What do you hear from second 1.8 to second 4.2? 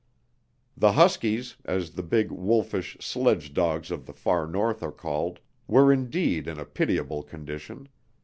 the big wolfish sledge dogs of the